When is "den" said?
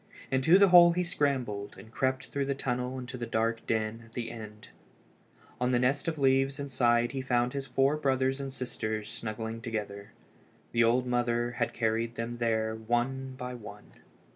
3.67-4.01